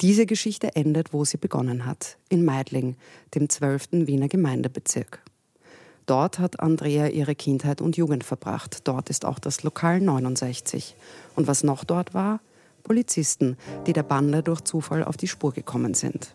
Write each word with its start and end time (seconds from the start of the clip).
Diese 0.00 0.26
Geschichte 0.26 0.76
endet, 0.76 1.12
wo 1.12 1.24
sie 1.24 1.38
begonnen 1.38 1.84
hat, 1.84 2.18
in 2.28 2.44
Meidling, 2.44 2.94
dem 3.34 3.48
12. 3.48 3.88
Wiener 4.06 4.28
Gemeindebezirk. 4.28 5.20
Dort 6.06 6.38
hat 6.38 6.60
Andrea 6.60 7.08
ihre 7.08 7.34
Kindheit 7.34 7.80
und 7.80 7.96
Jugend 7.96 8.22
verbracht. 8.22 8.86
Dort 8.86 9.10
ist 9.10 9.24
auch 9.24 9.40
das 9.40 9.64
Lokal 9.64 10.00
69. 10.00 10.94
Und 11.34 11.48
was 11.48 11.64
noch 11.64 11.82
dort 11.82 12.14
war? 12.14 12.38
Polizisten, 12.84 13.56
die 13.88 13.92
der 13.92 14.04
Bande 14.04 14.44
durch 14.44 14.60
Zufall 14.60 15.02
auf 15.02 15.16
die 15.16 15.26
Spur 15.26 15.52
gekommen 15.52 15.94
sind. 15.94 16.32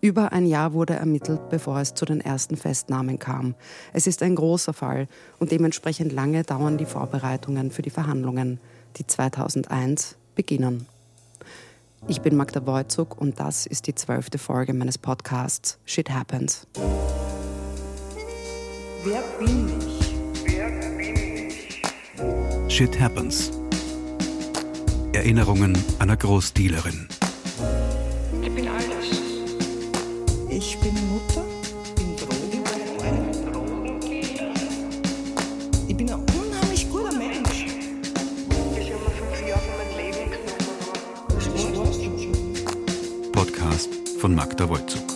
Über 0.00 0.32
ein 0.32 0.46
Jahr 0.46 0.72
wurde 0.72 0.94
ermittelt, 0.94 1.50
bevor 1.50 1.80
es 1.80 1.92
zu 1.92 2.06
den 2.06 2.22
ersten 2.22 2.56
Festnahmen 2.56 3.18
kam. 3.18 3.54
Es 3.92 4.06
ist 4.06 4.22
ein 4.22 4.34
großer 4.34 4.72
Fall 4.72 5.08
und 5.38 5.52
dementsprechend 5.52 6.12
lange 6.12 6.42
dauern 6.42 6.78
die 6.78 6.86
Vorbereitungen 6.86 7.70
für 7.70 7.82
die 7.82 7.90
Verhandlungen, 7.90 8.60
die 8.96 9.06
2001 9.06 10.16
beginnen. 10.34 10.86
Ich 12.06 12.20
bin 12.20 12.36
Magda 12.36 12.64
Wojcuk 12.64 13.20
und 13.20 13.40
das 13.40 13.66
ist 13.66 13.86
die 13.86 13.94
zwölfte 13.94 14.38
Folge 14.38 14.72
meines 14.72 14.96
Podcasts 14.98 15.78
Shit 15.84 16.10
Happens. 16.10 16.66
Wer 19.04 19.22
bin 19.38 19.68
ich? 19.78 20.14
Wer 20.46 20.70
bin 20.70 21.48
ich? 21.48 22.72
Shit 22.74 22.98
Happens. 23.00 23.50
Erinnerungen 25.12 25.76
einer 25.98 26.16
Großdealerin. 26.16 27.08
Ich 28.42 28.54
bin 28.54 28.68
alles. 28.68 28.97
Von 44.18 44.34
Magda 44.34 44.68
Wolzug. 44.68 45.06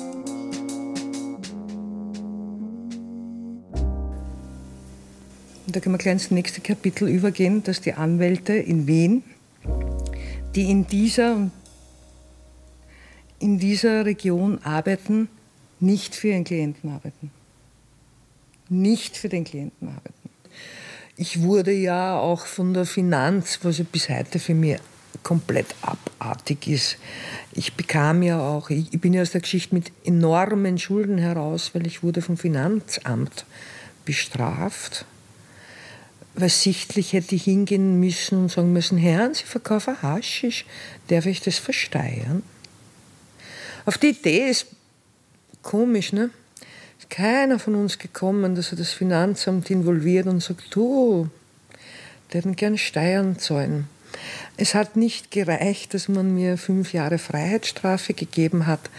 Da 5.67 5.81
können 5.81 5.95
wir 5.95 5.99
gleich 5.99 6.13
ins 6.13 6.31
nächste 6.31 6.61
Kapitel 6.61 7.09
übergehen, 7.09 7.65
dass 7.65 7.81
die 7.81 7.95
Anwälte 7.95 8.53
in 8.53 8.87
Wien, 8.87 9.25
die 10.55 10.71
in 10.71 10.87
dieser, 10.87 11.51
in 13.41 13.59
dieser 13.59 14.05
Region 14.05 14.59
arbeiten, 14.63 15.29
nicht 15.81 16.15
für 16.15 16.29
ihren 16.29 16.45
Klienten 16.45 16.91
arbeiten. 16.91 17.33
Nicht 18.69 19.17
für 19.17 19.29
den 19.29 19.43
Klienten 19.43 19.89
arbeiten. 19.89 20.31
Ich 21.17 21.43
wurde 21.43 21.73
ja 21.73 22.21
auch 22.21 22.47
von 22.47 22.73
der 22.73 22.87
Finanz, 22.87 23.59
was 23.63 23.79
ja 23.79 23.85
bis 23.91 24.09
heute 24.09 24.39
für 24.39 24.55
mich 24.55 24.79
komplett 25.23 25.75
abartig 25.83 26.69
ist. 26.69 26.97
Ich 27.53 27.75
bekam 27.75 28.23
ja 28.23 28.41
auch, 28.41 28.71
ich 28.71 28.91
bin 29.01 29.15
ja 29.15 29.23
aus 29.23 29.31
der 29.31 29.41
Geschichte 29.41 29.75
mit 29.75 29.93
enormen 30.05 30.79
Schulden 30.79 31.19
heraus, 31.19 31.71
weil 31.75 31.87
ich 31.87 32.03
wurde 32.03 32.23
vom 32.23 32.37
Finanzamt 32.37 33.45
bestraft 34.05 35.07
weil 36.35 36.49
sichtlich 36.49 37.13
hätte 37.13 37.35
ich 37.35 37.45
hingehen 37.45 38.01
müssen 38.01 38.39
und 38.39 38.51
sagen 38.51 38.73
müssen, 38.73 38.99
Herren, 38.99 39.35
Sie 39.35 39.45
verkaufen 39.45 40.01
Haschisch, 40.03 40.65
darf 41.09 41.27
ich 41.27 41.41
das 41.41 41.59
versteuern? 41.59 42.43
Auf 43.85 43.99
die 43.99 44.11
Idee 44.11 44.49
ist 44.49 44.67
komisch, 45.63 46.13
ne? 46.13 46.31
Ist 46.99 47.11
keiner 47.11 47.59
von 47.59 47.75
uns 47.75 47.99
gekommen, 47.99 48.55
dass 48.55 48.73
er 48.73 48.79
das 48.79 48.93
Finanzamt 48.93 49.71
involviert 49.71 50.27
und 50.27 50.43
sagt, 50.43 50.75
du, 50.75 51.29
der 52.33 52.41
hätten 52.41 52.57
gern 52.57 52.79
Steuern 52.79 53.39
zahlen. 53.39 53.89
Es 54.57 54.75
hat 54.75 54.97
nicht 54.97 55.31
gereicht, 55.31 55.95
dass 55.95 56.09
man 56.09 56.35
mir 56.35 56.59
fünf 56.59 56.93
Jahre 56.93 57.19
Freiheitsstrafe 57.19 58.15
gegeben 58.15 58.67
hat, 58.67 58.91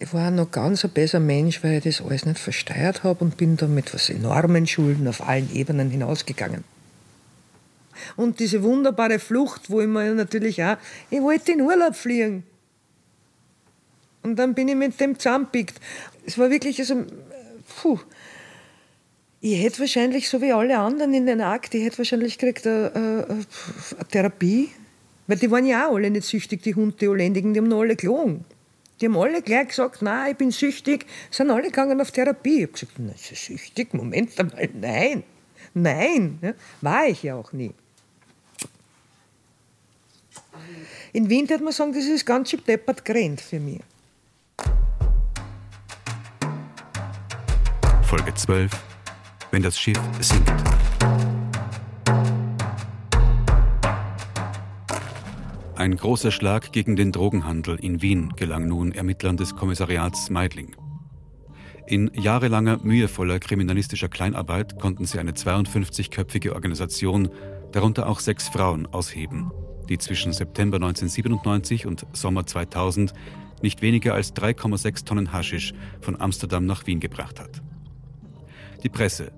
ich 0.00 0.14
war 0.14 0.30
noch 0.30 0.50
ganz 0.52 0.84
ein 0.84 0.90
besser 0.90 1.18
Mensch, 1.18 1.64
weil 1.64 1.78
ich 1.78 1.84
das 1.84 2.00
alles 2.00 2.24
nicht 2.24 2.38
versteuert 2.38 3.02
habe 3.02 3.24
und 3.24 3.36
bin 3.36 3.56
da 3.56 3.66
mit 3.66 3.92
was 3.92 4.10
enormen 4.10 4.66
Schulden 4.66 5.08
auf 5.08 5.26
allen 5.26 5.52
Ebenen 5.52 5.90
hinausgegangen. 5.90 6.62
Und 8.16 8.38
diese 8.38 8.62
wunderbare 8.62 9.18
Flucht, 9.18 9.70
wo 9.70 9.80
ich 9.80 9.88
mir 9.88 10.14
natürlich 10.14 10.62
auch, 10.62 10.76
ich 11.10 11.20
wollte 11.20 11.50
in 11.50 11.62
Urlaub 11.62 11.96
fliegen. 11.96 12.44
Und 14.22 14.36
dann 14.36 14.54
bin 14.54 14.68
ich 14.68 14.76
mit 14.76 15.00
dem 15.00 15.18
zusammengepickt. 15.18 15.80
Es 16.24 16.38
war 16.38 16.50
wirklich, 16.50 16.78
also, 16.78 17.04
puh. 17.80 17.98
Ich 19.40 19.62
hätte 19.62 19.80
wahrscheinlich, 19.80 20.28
so 20.28 20.40
wie 20.40 20.52
alle 20.52 20.78
anderen 20.78 21.14
in 21.14 21.26
den 21.26 21.40
Akt, 21.40 21.74
ich 21.74 21.84
hätte 21.84 21.98
wahrscheinlich 21.98 22.38
gekriegt 22.38 22.66
eine, 22.66 22.92
eine, 22.94 23.26
eine 23.28 24.08
Therapie. 24.10 24.70
Weil 25.28 25.36
die 25.36 25.50
waren 25.50 25.66
ja 25.66 25.88
auch 25.88 25.94
alle 25.94 26.10
nicht 26.10 26.26
süchtig, 26.26 26.62
die 26.62 26.74
Hunde, 26.74 26.96
die 26.96 27.06
Holländigen, 27.06 27.52
die 27.52 27.60
haben 27.60 27.72
alle 27.72 27.94
gelogen. 27.94 28.44
Die 29.00 29.06
haben 29.06 29.16
alle 29.16 29.42
gleich 29.42 29.68
gesagt, 29.68 30.02
nein, 30.02 30.32
ich 30.32 30.36
bin 30.36 30.50
süchtig, 30.50 31.06
sind 31.30 31.50
alle 31.50 31.64
gegangen 31.64 32.00
auf 32.00 32.10
Therapie. 32.10 32.56
Ich 32.56 32.62
habe 32.62 32.72
gesagt, 32.72 32.92
na, 32.98 33.12
ist 33.12 33.44
süchtig? 33.44 33.94
Moment 33.94 34.38
einmal, 34.40 34.68
nein, 34.74 35.22
nein, 35.74 36.38
ja, 36.42 36.54
war 36.80 37.06
ich 37.06 37.22
ja 37.22 37.36
auch 37.36 37.52
nie. 37.52 37.72
In 41.12 41.28
Wien 41.28 41.48
würde 41.48 41.62
man 41.62 41.72
sagen, 41.72 41.92
das 41.92 42.06
ist 42.06 42.26
ganz 42.26 42.50
schön 42.50 42.60
deppert 42.66 43.04
gerannt 43.04 43.40
für 43.40 43.60
mich. 43.60 43.80
Folge 48.02 48.34
12. 48.34 48.87
Wenn 49.50 49.62
das 49.62 49.78
Schiff 49.78 49.98
sinkt. 50.20 50.52
Ein 55.74 55.96
großer 55.96 56.32
Schlag 56.32 56.72
gegen 56.72 56.96
den 56.96 57.12
Drogenhandel 57.12 57.76
in 57.76 58.02
Wien 58.02 58.32
gelang 58.36 58.66
nun 58.66 58.92
Ermittlern 58.92 59.36
des 59.36 59.54
Kommissariats 59.54 60.28
Meidling. 60.28 60.74
In 61.86 62.10
jahrelanger 62.14 62.80
mühevoller 62.82 63.38
kriminalistischer 63.38 64.08
Kleinarbeit 64.08 64.78
konnten 64.78 65.06
sie 65.06 65.18
eine 65.18 65.30
52-köpfige 65.32 66.52
Organisation, 66.52 67.30
darunter 67.72 68.08
auch 68.08 68.20
sechs 68.20 68.48
Frauen, 68.48 68.86
ausheben, 68.86 69.50
die 69.88 69.96
zwischen 69.96 70.32
September 70.32 70.76
1997 70.76 71.86
und 71.86 72.06
Sommer 72.12 72.44
2000 72.44 73.14
nicht 73.62 73.80
weniger 73.80 74.14
als 74.14 74.34
3,6 74.34 75.04
Tonnen 75.04 75.32
Haschisch 75.32 75.72
von 76.00 76.20
Amsterdam 76.20 76.66
nach 76.66 76.86
Wien 76.86 77.00
gebracht 77.00 77.40
hat. 77.40 77.62
Die 78.84 78.88
Presse, 78.88 79.32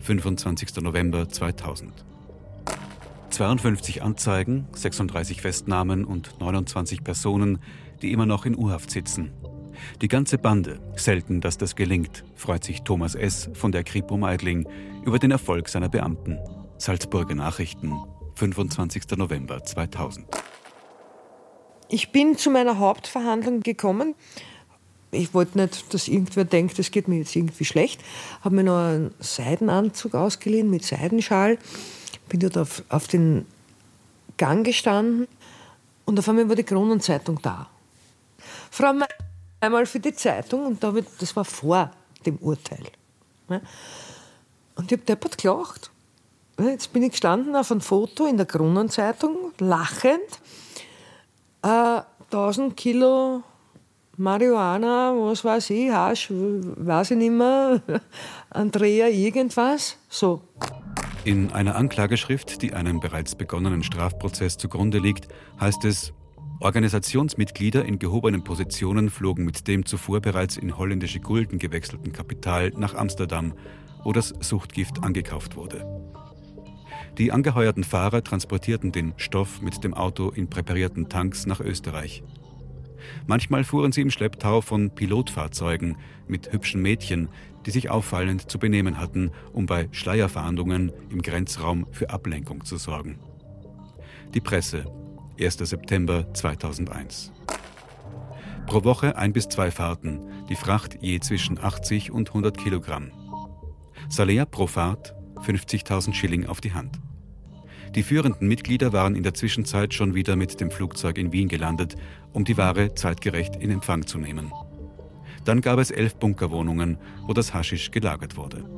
25. 0.00 0.76
November 0.76 1.28
2000. 1.28 1.92
52 3.28 4.02
Anzeigen, 4.02 4.66
36 4.72 5.42
Festnahmen 5.42 6.06
und 6.06 6.40
29 6.40 7.04
Personen, 7.04 7.58
die 8.00 8.12
immer 8.12 8.24
noch 8.24 8.46
in 8.46 8.56
Urhaft 8.56 8.90
sitzen. 8.90 9.32
Die 10.00 10.08
ganze 10.08 10.38
Bande, 10.38 10.80
selten, 10.96 11.42
dass 11.42 11.58
das 11.58 11.76
gelingt, 11.76 12.24
freut 12.36 12.64
sich 12.64 12.84
Thomas 12.84 13.14
S. 13.14 13.50
von 13.52 13.70
der 13.70 13.84
Kripo 13.84 14.16
Meidling 14.16 14.66
über 15.04 15.18
den 15.18 15.30
Erfolg 15.30 15.68
seiner 15.68 15.90
Beamten. 15.90 16.38
Salzburger 16.78 17.34
Nachrichten, 17.34 17.92
25. 18.36 19.02
November 19.18 19.62
2000. 19.62 20.26
Ich 21.90 22.12
bin 22.12 22.38
zu 22.38 22.50
meiner 22.50 22.78
Hauptverhandlung 22.78 23.60
gekommen. 23.60 24.14
Ich 25.12 25.32
wollte 25.34 25.58
nicht, 25.58 25.94
dass 25.94 26.08
irgendwer 26.08 26.44
denkt, 26.44 26.78
es 26.78 26.90
geht 26.90 27.08
mir 27.08 27.18
jetzt 27.18 27.34
irgendwie 27.36 27.64
schlecht. 27.64 28.02
Habe 28.42 28.56
mir 28.56 28.64
noch 28.64 28.78
einen 28.78 29.14
Seidenanzug 29.20 30.14
ausgeliehen 30.14 30.68
mit 30.68 30.84
Seidenschal 30.84 31.58
bin 32.28 32.40
dort 32.40 32.58
auf, 32.58 32.82
auf 32.88 33.08
den 33.08 33.46
Gang 34.36 34.64
gestanden 34.64 35.28
und 36.04 36.18
auf 36.18 36.28
einmal 36.28 36.48
war 36.48 36.56
die 36.56 36.64
Kronenzeitung 36.64 37.40
da. 37.42 37.68
Frau 38.70 38.92
Me 38.92 39.06
einmal 39.60 39.86
für 39.86 40.00
die 40.00 40.14
Zeitung 40.14 40.66
und 40.66 40.82
da 40.82 40.94
ich, 40.94 41.06
das 41.18 41.34
war 41.34 41.44
vor 41.44 41.90
dem 42.24 42.36
Urteil. 42.38 42.84
Und 43.48 44.86
ich 44.86 44.92
habe 44.92 44.98
deppert 44.98 45.38
gelacht. 45.38 45.90
Jetzt 46.58 46.92
bin 46.92 47.02
ich 47.02 47.12
gestanden 47.12 47.54
auf 47.54 47.70
einem 47.70 47.80
Foto 47.80 48.26
in 48.26 48.36
der 48.36 48.46
Kronenzeitung, 48.46 49.52
lachend. 49.58 50.40
Äh, 51.62 52.02
1000 52.30 52.76
Kilo 52.76 53.42
Marihuana, 54.18 55.14
was 55.14 55.44
weiß 55.44 55.70
ich, 55.70 55.90
Hasch, 55.90 56.28
weiß 56.30 57.10
ich 57.10 57.18
nicht 57.18 57.32
mehr, 57.32 57.82
Andrea 58.50 59.08
irgendwas, 59.08 59.98
so. 60.08 60.40
In 61.24 61.52
einer 61.52 61.76
Anklageschrift, 61.76 62.62
die 62.62 62.72
einem 62.72 63.00
bereits 63.00 63.34
begonnenen 63.34 63.82
Strafprozess 63.82 64.56
zugrunde 64.56 64.98
liegt, 64.98 65.28
heißt 65.60 65.84
es, 65.84 66.14
Organisationsmitglieder 66.60 67.84
in 67.84 67.98
gehobenen 67.98 68.42
Positionen 68.42 69.10
flogen 69.10 69.44
mit 69.44 69.68
dem 69.68 69.84
zuvor 69.84 70.20
bereits 70.20 70.56
in 70.56 70.78
holländische 70.78 71.20
Gulden 71.20 71.58
gewechselten 71.58 72.12
Kapital 72.12 72.72
nach 72.76 72.94
Amsterdam, 72.94 73.52
wo 74.04 74.12
das 74.12 74.32
Suchtgift 74.40 75.04
angekauft 75.04 75.56
wurde. 75.56 75.84
Die 77.18 77.32
angeheuerten 77.32 77.84
Fahrer 77.84 78.24
transportierten 78.24 78.92
den 78.92 79.12
Stoff 79.16 79.60
mit 79.60 79.84
dem 79.84 79.92
Auto 79.92 80.30
in 80.30 80.48
präparierten 80.48 81.08
Tanks 81.08 81.44
nach 81.44 81.60
Österreich. 81.60 82.22
Manchmal 83.26 83.64
fuhren 83.64 83.92
sie 83.92 84.02
im 84.02 84.10
Schlepptau 84.10 84.60
von 84.60 84.90
Pilotfahrzeugen 84.94 85.96
mit 86.28 86.52
hübschen 86.52 86.82
Mädchen, 86.82 87.28
die 87.66 87.70
sich 87.70 87.90
auffallend 87.90 88.50
zu 88.50 88.58
benehmen 88.58 88.98
hatten, 88.98 89.32
um 89.52 89.66
bei 89.66 89.88
Schleierfahndungen 89.92 90.92
im 91.10 91.22
Grenzraum 91.22 91.86
für 91.90 92.10
Ablenkung 92.10 92.64
zu 92.64 92.76
sorgen. 92.76 93.18
Die 94.34 94.40
Presse, 94.40 94.84
1. 95.40 95.58
September 95.58 96.32
2001. 96.32 97.32
Pro 98.66 98.84
Woche 98.84 99.16
ein 99.16 99.32
bis 99.32 99.48
zwei 99.48 99.70
Fahrten, 99.70 100.20
die 100.48 100.56
Fracht 100.56 100.98
je 101.00 101.20
zwischen 101.20 101.58
80 101.58 102.10
und 102.10 102.28
100 102.28 102.58
Kilogramm. 102.58 103.10
Salär 104.08 104.46
pro 104.46 104.66
Fahrt 104.66 105.14
50.000 105.36 106.14
Schilling 106.14 106.46
auf 106.46 106.60
die 106.60 106.72
Hand. 106.72 107.00
Die 107.96 108.02
führenden 108.02 108.46
Mitglieder 108.46 108.92
waren 108.92 109.16
in 109.16 109.22
der 109.22 109.32
Zwischenzeit 109.32 109.94
schon 109.94 110.14
wieder 110.14 110.36
mit 110.36 110.60
dem 110.60 110.70
Flugzeug 110.70 111.16
in 111.16 111.32
Wien 111.32 111.48
gelandet, 111.48 111.96
um 112.34 112.44
die 112.44 112.58
Ware 112.58 112.94
zeitgerecht 112.94 113.56
in 113.56 113.70
Empfang 113.70 114.06
zu 114.06 114.18
nehmen. 114.18 114.52
Dann 115.46 115.62
gab 115.62 115.78
es 115.78 115.90
elf 115.90 116.14
Bunkerwohnungen, 116.16 116.98
wo 117.26 117.32
das 117.32 117.54
Haschisch 117.54 117.90
gelagert 117.90 118.36
wurde. 118.36 118.68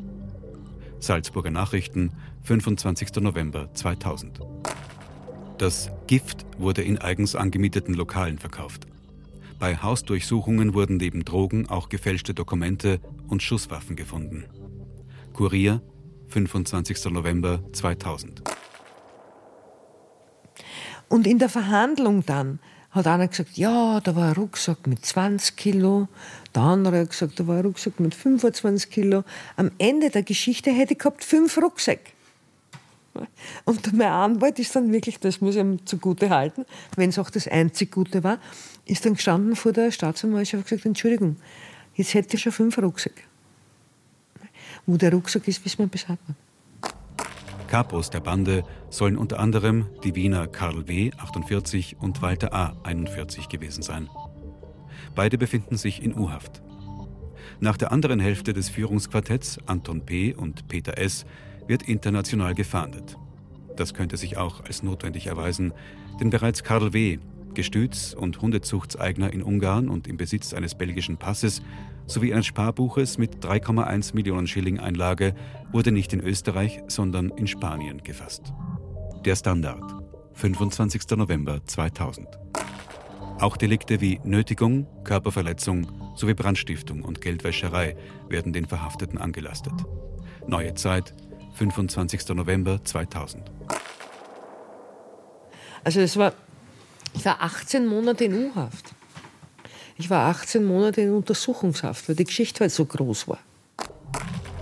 Salzburger 1.01 1.51
Nachrichten, 1.51 2.13
25. 2.45 3.17
November 3.17 3.75
2000. 3.75 4.39
Das 5.59 5.91
Gift 6.07 6.47
wurde 6.57 6.83
in 6.83 6.99
eigens 6.99 7.35
angemieteten 7.35 7.95
Lokalen 7.95 8.39
verkauft. 8.39 8.87
Bei 9.59 9.77
Hausdurchsuchungen 9.77 10.75
wurden 10.75 10.99
neben 10.99 11.25
Drogen 11.25 11.69
auch 11.69 11.89
gefälschte 11.89 12.35
Dokumente 12.35 13.01
und 13.27 13.43
Schusswaffen 13.43 13.97
gefunden. 13.97 14.45
Kurier, 15.33 15.83
25. 16.29 17.07
November 17.07 17.65
2000. 17.73 18.43
Und 21.09 21.27
in 21.27 21.39
der 21.39 21.49
Verhandlung 21.49 22.25
dann 22.27 22.59
hat 22.91 23.07
einer 23.07 23.29
gesagt, 23.29 23.57
ja, 23.57 24.01
da 24.01 24.17
war 24.17 24.29
ein 24.29 24.33
Rucksack 24.35 24.87
mit 24.87 25.05
20 25.05 25.57
Kilo. 25.57 26.09
Der 26.55 26.63
andere 26.63 27.01
hat 27.01 27.11
gesagt, 27.11 27.39
da 27.39 27.47
war 27.47 27.57
ein 27.57 27.65
Rucksack 27.65 28.01
mit 28.01 28.15
25 28.15 28.91
Kilo. 28.91 29.25
Am 29.57 29.71
Ende 29.79 30.11
der 30.11 30.23
Geschichte 30.23 30.71
hätte 30.71 30.95
ich 30.95 30.99
gehabt 30.99 31.25
fünf 31.25 31.59
Rucksäcke. 31.59 32.13
Und 33.65 33.93
mein 33.95 34.09
Anwalt 34.09 34.59
ist 34.59 34.77
dann 34.77 34.93
wirklich, 34.93 35.19
das 35.19 35.41
muss 35.41 35.57
ich 35.57 35.61
ihm 35.61 35.85
zugute 35.87 36.31
halten, 36.31 36.65
wenn 36.97 37.11
es 37.11 37.19
auch 37.19 37.31
das 37.31 37.49
einzig 37.49 37.91
Gute 37.91 38.23
war, 38.23 38.39
ist 38.85 39.05
dann 39.05 39.15
gestanden 39.15 39.57
vor 39.57 39.73
der 39.73 39.91
Staatsanwaltschaft 39.91 40.63
und 40.63 40.69
gesagt, 40.69 40.87
Entschuldigung, 40.87 41.37
jetzt 41.95 42.15
hätte 42.15 42.37
ich 42.37 42.43
schon 42.43 42.53
fünf 42.53 42.79
Rucksäcke. 42.79 43.23
Wo 44.87 44.97
der 44.97 45.13
Rucksack 45.13 45.49
ist, 45.49 45.65
wissen 45.65 45.81
wir 45.81 45.87
bis 45.89 46.09
heute 46.09 46.21
nicht. 46.29 46.48
Kapos 47.69 48.09
der 48.09 48.21
Bande 48.21 48.65
sollen 48.89 49.19
unter 49.19 49.39
anderem 49.39 49.87
die 50.03 50.15
Wiener 50.15 50.47
Karl 50.47 50.89
W. 50.89 51.13
48 51.19 51.99
und 52.01 52.23
Walter 52.23 52.55
A. 52.55 52.75
41 52.83 53.51
gewesen 53.51 53.83
sein. 53.83 54.09
Beide 55.15 55.37
befinden 55.37 55.77
sich 55.77 56.03
in 56.03 56.19
U-Haft. 56.19 56.63
Nach 57.61 57.77
der 57.77 57.93
anderen 57.93 58.21
Hälfte 58.21 58.55
des 58.55 58.71
Führungsquartetts, 58.71 59.59
Anton 59.67 60.07
P. 60.07 60.35
und 60.35 60.67
Peter 60.69 60.97
S., 60.97 61.27
wird 61.67 61.83
international 61.83 62.55
gefahndet. 62.55 63.19
Das 63.77 63.93
könnte 63.93 64.17
sich 64.17 64.39
auch 64.39 64.65
als 64.65 64.83
notwendig 64.83 65.27
erweisen, 65.27 65.75
denn 66.21 66.31
bereits 66.31 66.65
Karl 66.65 66.95
W., 66.95 67.19
Gestüts- 67.55 68.15
und 68.15 68.41
Hundezuchtseigner 68.41 69.33
in 69.33 69.43
Ungarn 69.43 69.89
und 69.89 70.07
im 70.07 70.17
Besitz 70.17 70.55
eines 70.55 70.75
belgischen 70.75 71.17
Passes 71.17 71.63
sowie 72.07 72.33
eines 72.33 72.47
Sparbuches 72.47 73.19
mit 73.19 73.45
3,1 73.45 74.15
Millionen 74.15 74.47
Schilling 74.47 74.79
Einlage 74.79 75.35
wurde 75.73 75.93
nicht 75.93 76.13
in 76.13 76.21
Österreich, 76.21 76.81
sondern 76.89 77.31
in 77.31 77.47
Spanien 77.47 78.03
gefasst. 78.03 78.53
Der 79.25 79.37
Standard, 79.37 79.83
25. 80.35 81.17
November 81.17 81.61
2000. 81.65 82.27
Auch 83.41 83.57
Delikte 83.57 84.01
wie 84.01 84.21
Nötigung, 84.25 84.87
Körperverletzung 85.05 85.87
sowie 86.17 86.35
Brandstiftung 86.35 87.03
und 87.03 87.21
Geldwäscherei 87.21 87.97
werden 88.29 88.53
den 88.53 88.67
Verhafteten 88.67 89.19
angelastet. 89.19 89.75
Neue 90.47 90.75
Zeit, 90.75 91.15
25. 91.55 92.29
November 92.31 92.83
2000. 92.83 93.51
Also 95.85 96.01
es 96.01 96.17
war 96.17 96.33
ich 97.19 97.25
war 97.25 97.43
18 97.43 97.85
Monate 97.85 98.27
in 98.27 98.45
U-Haft. 98.47 98.95
Ich 99.97 100.09
war 100.09 100.31
18 100.31 100.65
Monate 100.65 101.01
in 101.01 101.13
Untersuchungshaft, 101.13 102.09
weil 102.09 102.15
die 102.15 102.23
Geschichte 102.23 102.61
halt 102.61 102.71
so 102.71 102.85
groß 102.85 103.27
war. 103.27 103.41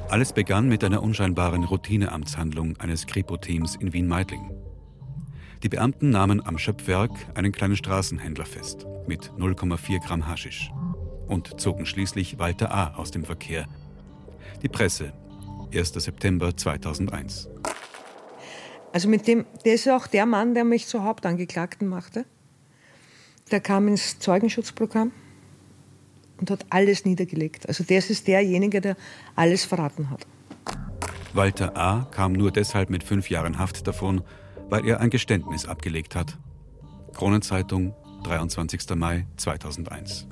Alles 0.08 0.32
begann 0.32 0.66
mit 0.66 0.82
einer 0.82 1.02
unscheinbaren 1.02 1.64
Routineamtshandlung 1.64 2.78
eines 2.78 3.06
Kripo-Teams 3.06 3.76
in 3.76 3.92
Wien-Meidling. 3.92 4.52
Die 5.62 5.68
Beamten 5.68 6.08
nahmen 6.08 6.46
am 6.46 6.56
Schöpfwerk 6.56 7.10
einen 7.34 7.52
kleinen 7.52 7.76
Straßenhändler 7.76 8.46
fest 8.46 8.86
mit 9.06 9.32
0,4 9.32 10.02
Gramm 10.02 10.26
Haschisch 10.26 10.72
und 11.28 11.60
zogen 11.60 11.84
schließlich 11.84 12.38
Walter 12.38 12.72
A. 12.72 12.94
aus 12.94 13.10
dem 13.10 13.26
Verkehr. 13.26 13.66
Die 14.62 14.68
Presse, 14.68 15.12
1. 15.74 15.92
September 15.92 16.56
2001. 16.56 17.50
Also 18.94 19.10
mit 19.10 19.26
dem, 19.26 19.44
der 19.66 19.74
ist 19.74 19.86
auch 19.90 20.06
der 20.06 20.24
Mann, 20.24 20.54
der 20.54 20.64
mich 20.64 20.86
zur 20.86 21.04
Hauptangeklagten 21.04 21.86
machte 21.86 22.24
der 23.50 23.60
kam 23.60 23.88
ins 23.88 24.18
Zeugenschutzprogramm 24.18 25.12
und 26.38 26.50
hat 26.50 26.66
alles 26.70 27.04
niedergelegt. 27.04 27.68
Also 27.68 27.84
das 27.84 28.10
ist 28.10 28.26
derjenige, 28.26 28.80
der 28.80 28.96
alles 29.34 29.64
verraten 29.64 30.10
hat. 30.10 30.26
Walter 31.32 31.76
A. 31.76 32.06
kam 32.10 32.32
nur 32.32 32.50
deshalb 32.50 32.90
mit 32.90 33.04
fünf 33.04 33.30
Jahren 33.30 33.58
Haft 33.58 33.86
davon, 33.86 34.22
weil 34.68 34.86
er 34.86 35.00
ein 35.00 35.10
Geständnis 35.10 35.66
abgelegt 35.66 36.14
hat. 36.16 36.38
Kronenzeitung, 37.14 37.94
23. 38.24 38.90
Mai 38.96 39.26
2001. 39.36 40.26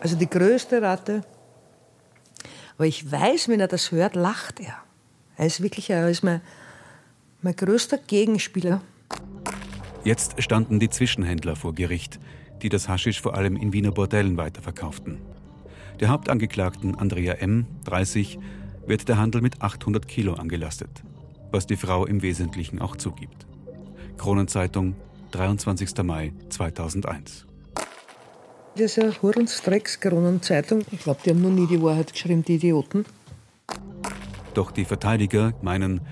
Also 0.00 0.16
die 0.16 0.28
größte 0.28 0.82
Ratte. 0.82 1.24
Aber 2.76 2.86
ich 2.86 3.10
weiß, 3.10 3.48
wenn 3.48 3.60
er 3.60 3.68
das 3.68 3.92
hört, 3.92 4.16
lacht 4.16 4.60
er. 4.60 4.76
Er 5.36 5.46
ist 5.46 5.62
wirklich 5.62 5.90
er 5.90 6.08
ist 6.08 6.22
mein, 6.22 6.40
mein 7.40 7.56
größter 7.56 7.98
Gegenspieler. 7.98 8.82
Jetzt 10.04 10.42
standen 10.42 10.80
die 10.80 10.90
Zwischenhändler 10.90 11.56
vor 11.56 11.74
Gericht, 11.74 12.20
die 12.60 12.68
das 12.68 12.90
Haschisch 12.90 13.22
vor 13.22 13.36
allem 13.36 13.56
in 13.56 13.72
Wiener 13.72 13.90
Bordellen 13.90 14.36
weiterverkauften. 14.36 15.16
Der 15.98 16.10
Hauptangeklagten 16.10 16.94
Andrea 16.94 17.32
M., 17.34 17.66
30, 17.84 18.38
wird 18.86 19.08
der 19.08 19.16
Handel 19.16 19.40
mit 19.40 19.62
800 19.62 20.06
Kilo 20.06 20.34
angelastet, 20.34 21.02
was 21.50 21.66
die 21.66 21.76
Frau 21.76 22.04
im 22.04 22.20
Wesentlichen 22.20 22.80
auch 22.80 22.96
zugibt. 22.96 23.46
Kronenzeitung, 24.18 24.94
23. 25.30 25.96
Mai 26.02 26.34
2001. 26.50 27.46
Das 28.74 28.82
ist 28.82 28.96
ja 28.96 29.10
Hurensdrecks 29.22 30.00
Kronenzeitung. 30.00 30.82
Ich 30.90 31.00
glaube, 31.00 31.20
die 31.24 31.30
haben 31.30 31.40
noch 31.40 31.50
nie 31.50 31.66
die 31.66 31.80
Wahrheit 31.80 32.12
geschrieben, 32.12 32.44
die 32.44 32.56
Idioten. 32.56 33.06
Doch 34.52 34.70
die 34.70 34.84
Verteidiger 34.84 35.54
meinen, 35.62 36.02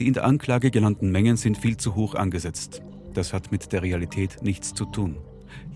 die 0.00 0.08
in 0.08 0.14
der 0.14 0.24
Anklage 0.24 0.72
genannten 0.72 1.12
Mengen 1.12 1.36
sind 1.36 1.58
viel 1.58 1.76
zu 1.76 1.94
hoch 1.94 2.16
angesetzt 2.16 2.82
das 3.16 3.32
hat 3.32 3.50
mit 3.50 3.72
der 3.72 3.82
Realität 3.82 4.42
nichts 4.42 4.74
zu 4.74 4.84
tun. 4.84 5.16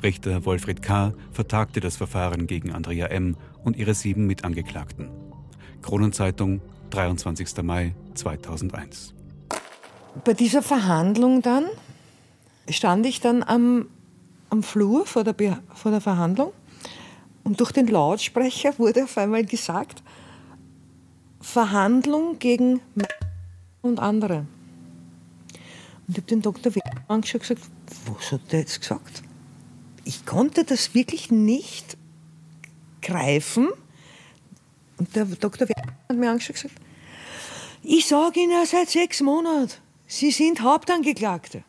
Richter 0.03 0.45
Wolfried 0.45 0.83
K. 0.83 1.13
vertagte 1.33 1.81
das 1.81 1.97
Verfahren 1.97 2.47
gegen 2.47 2.73
Andrea 2.73 3.07
M. 3.07 3.37
und 3.65 3.77
ihre 3.77 3.95
sieben 3.95 4.27
Mitangeklagten. 4.27 5.09
Kronenzeitung, 5.83 6.61
23. 6.91 7.63
Mai 7.63 7.95
2001. 8.15 9.15
Bei 10.25 10.35
dieser 10.35 10.63
Verhandlung 10.63 11.43
dann 11.43 11.65
stand 12.69 13.07
ich 13.07 13.21
dann 13.21 13.43
am, 13.43 13.87
am 14.51 14.63
Flur 14.63 15.07
vor 15.07 15.25
der, 15.25 15.35
vor 15.75 15.91
der 15.91 16.01
Verhandlung 16.01 16.53
und 17.45 17.61
durch 17.61 17.73
den 17.73 17.87
Lautsprecher 17.87 18.79
wurde 18.79 19.05
auf 19.05 19.17
einmal 19.17 19.45
gesagt, 19.45 20.03
Verhandlung 21.41 22.39
gegen 22.39 22.81
und 23.83 23.99
andere. 23.99 24.47
Und 26.11 26.19
ich 26.19 26.23
habe 26.25 26.27
den 26.27 26.43
Dr. 26.43 26.75
W. 26.75 26.81
angeschaut 27.07 27.43
und 27.43 27.49
gesagt, 27.49 27.71
was 28.07 28.33
hat 28.33 28.41
der 28.51 28.59
jetzt 28.59 28.81
gesagt? 28.81 29.23
Ich 30.05 30.27
konnte 30.27 30.65
das 30.65 30.93
wirklich 30.93 31.31
nicht 31.31 31.97
greifen. 33.01 33.69
Und 34.99 35.15
der 35.15 35.25
Dr. 35.25 35.69
W. 35.69 35.73
hat 36.09 36.17
mir 36.17 36.29
angeschaut 36.29 36.57
und 36.57 36.63
gesagt, 36.63 36.75
ich 37.85 38.07
sage 38.09 38.41
Ihnen 38.41 38.67
seit 38.67 38.91
sechs 38.91 39.21
Monaten, 39.21 39.71
Sie 40.09 40.33
sind 40.33 40.63
Hauptangeklagte. 40.63 41.63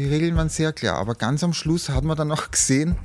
Die 0.00 0.06
Regeln 0.06 0.34
waren 0.34 0.48
sehr 0.48 0.72
klar, 0.72 0.96
aber 0.96 1.14
ganz 1.14 1.44
am 1.44 1.52
Schluss 1.52 1.90
hat 1.90 2.04
man 2.04 2.16
dann 2.16 2.32
auch 2.32 2.50
gesehen, 2.50 2.96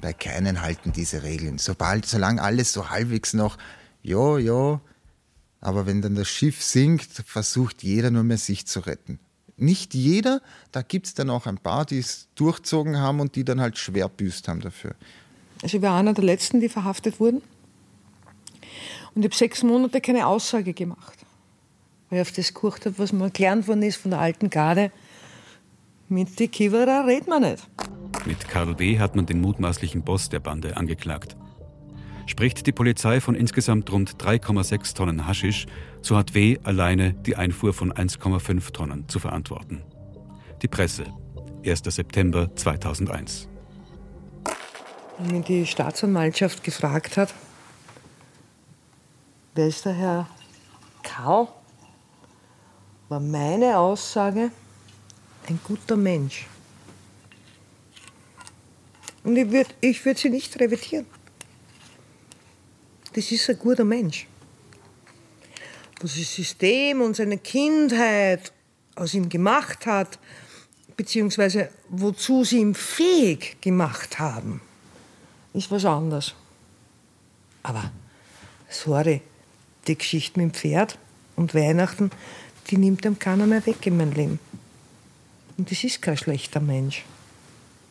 bei 0.00 0.12
keinen 0.12 0.62
halten 0.62 0.92
diese 0.92 1.24
Regeln. 1.24 1.58
Sobald, 1.58 2.06
solange 2.06 2.40
alles 2.40 2.72
so 2.72 2.90
halbwegs 2.90 3.34
noch, 3.34 3.58
ja, 4.04 4.38
ja, 4.38 4.80
aber 5.60 5.86
wenn 5.86 6.00
dann 6.00 6.14
das 6.14 6.28
Schiff 6.28 6.62
sinkt, 6.62 7.10
versucht 7.26 7.82
jeder 7.82 8.12
nur 8.12 8.22
mehr 8.22 8.38
sich 8.38 8.68
zu 8.68 8.78
retten. 8.78 9.18
Nicht 9.56 9.94
jeder, 9.94 10.40
da 10.70 10.82
gibt 10.82 11.08
es 11.08 11.14
dann 11.14 11.28
auch 11.28 11.46
ein 11.46 11.58
paar, 11.58 11.84
die 11.84 11.98
es 11.98 12.28
durchzogen 12.36 12.98
haben 12.98 13.18
und 13.18 13.34
die 13.34 13.42
dann 13.42 13.60
halt 13.60 13.76
schwer 13.76 14.08
büßt 14.08 14.46
haben 14.46 14.60
dafür. 14.60 14.94
Also 15.64 15.78
ich 15.78 15.82
war 15.82 15.98
einer 15.98 16.14
der 16.14 16.22
Letzten, 16.22 16.60
die 16.60 16.68
verhaftet 16.68 17.18
wurden. 17.18 17.42
Und 19.16 19.22
ich 19.22 19.24
habe 19.24 19.34
sechs 19.34 19.64
Monate 19.64 20.00
keine 20.00 20.28
Aussage 20.28 20.72
gemacht. 20.72 21.18
Weil 22.10 22.20
ich 22.20 22.28
auf 22.28 22.32
das 22.32 22.54
geguckt 22.54 22.86
habe, 22.86 22.96
was 22.96 23.12
mir 23.12 23.28
gelernt 23.28 23.66
worden 23.66 23.82
ist 23.82 23.96
von 23.96 24.12
der 24.12 24.20
alten 24.20 24.50
Garde. 24.50 24.92
Mit 26.10 26.38
die 26.38 26.48
Kiewerer 26.48 27.06
redet 27.06 27.28
man 27.28 27.42
nicht. 27.42 27.68
Mit 28.24 28.48
Karl 28.48 28.78
W. 28.78 28.98
hat 28.98 29.14
man 29.14 29.26
den 29.26 29.42
mutmaßlichen 29.42 30.02
Boss 30.02 30.30
der 30.30 30.40
Bande 30.40 30.74
angeklagt. 30.76 31.36
Spricht 32.26 32.66
die 32.66 32.72
Polizei 32.72 33.20
von 33.20 33.34
insgesamt 33.34 33.92
rund 33.92 34.16
3,6 34.16 34.94
Tonnen 34.94 35.26
Haschisch, 35.26 35.66
so 36.00 36.16
hat 36.16 36.34
W. 36.34 36.58
alleine 36.64 37.12
die 37.12 37.36
Einfuhr 37.36 37.74
von 37.74 37.92
1,5 37.92 38.72
Tonnen 38.72 39.08
zu 39.08 39.18
verantworten. 39.18 39.82
Die 40.62 40.68
Presse, 40.68 41.04
1. 41.66 41.82
September 41.84 42.54
2001. 42.54 43.46
Wenn 45.18 45.44
die 45.44 45.66
Staatsanwaltschaft 45.66 46.64
gefragt 46.64 47.18
hat, 47.18 47.34
wer 49.54 49.68
ist 49.68 49.84
der 49.84 49.92
Herr 49.92 50.28
Karl, 51.02 51.48
war 53.10 53.20
meine 53.20 53.78
Aussage 53.78 54.50
ein 55.48 55.60
guter 55.64 55.96
Mensch. 55.96 56.46
Und 59.24 59.36
ich 59.36 59.50
würde 59.50 59.70
ich 59.80 60.04
würd 60.04 60.18
sie 60.18 60.30
nicht 60.30 60.58
revidieren. 60.60 61.06
Das 63.14 63.30
ist 63.32 63.48
ein 63.50 63.58
guter 63.58 63.84
Mensch. 63.84 64.26
Was 66.00 66.14
das 66.14 66.34
System 66.34 67.00
und 67.00 67.16
seine 67.16 67.38
Kindheit 67.38 68.52
aus 68.94 69.14
ihm 69.14 69.28
gemacht 69.28 69.86
hat, 69.86 70.18
beziehungsweise 70.96 71.70
wozu 71.88 72.44
sie 72.44 72.58
ihn 72.58 72.74
fähig 72.74 73.60
gemacht 73.60 74.18
haben, 74.18 74.60
ist 75.54 75.70
was 75.70 75.84
anderes. 75.84 76.34
Aber, 77.62 77.90
sorry, 78.68 79.22
die 79.86 79.98
Geschichte 79.98 80.38
mit 80.38 80.52
dem 80.52 80.54
Pferd 80.54 80.98
und 81.36 81.54
Weihnachten, 81.54 82.10
die 82.70 82.76
nimmt 82.76 83.04
ihm 83.04 83.18
keiner 83.18 83.46
mehr 83.46 83.64
weg 83.66 83.84
in 83.86 83.96
mein 83.96 84.12
Leben. 84.12 84.38
Und 85.58 85.70
das 85.70 85.82
ist 85.84 86.00
kein 86.00 86.16
schlechter 86.16 86.60
Mensch. 86.60 87.04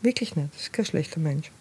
Wirklich 0.02 0.36
nicht, 0.36 0.54
das 0.54 0.62
ist 0.64 0.74
kein 0.74 0.86
schlechter 0.86 1.20
Mensch. 1.20 1.52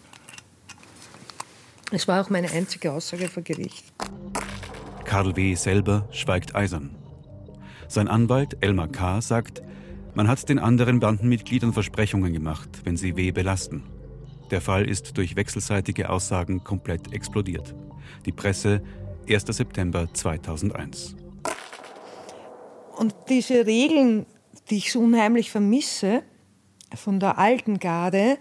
Es 1.91 2.07
war 2.07 2.21
auch 2.21 2.29
meine 2.29 2.49
einzige 2.51 2.91
Aussage 2.91 3.27
vor 3.27 3.43
Gericht. 3.43 3.85
Karl 5.05 5.35
W. 5.35 5.53
selber 5.55 6.07
schweigt 6.11 6.55
eisern. 6.55 6.95
Sein 7.87 8.07
Anwalt 8.07 8.57
Elmar 8.61 8.89
K. 8.89 9.21
sagt, 9.21 9.61
man 10.13 10.27
hat 10.27 10.49
den 10.49 10.59
anderen 10.59 10.99
Bandenmitgliedern 10.99 11.73
Versprechungen 11.73 12.33
gemacht, 12.33 12.69
wenn 12.83 12.97
sie 12.97 13.15
W. 13.15 13.31
belasten. 13.31 13.83
Der 14.51 14.61
Fall 14.61 14.87
ist 14.87 15.17
durch 15.17 15.35
wechselseitige 15.35 16.09
Aussagen 16.09 16.63
komplett 16.63 17.13
explodiert. 17.13 17.75
Die 18.25 18.31
Presse 18.31 18.81
1. 19.29 19.45
September 19.47 20.07
2001. 20.13 21.15
Und 22.97 23.13
diese 23.29 23.65
Regeln, 23.65 24.25
die 24.69 24.77
ich 24.77 24.91
so 24.91 24.99
unheimlich 24.99 25.51
vermisse, 25.51 26.23
von 26.95 27.19
der 27.19 27.37
alten 27.37 27.79
Garde, 27.79 28.37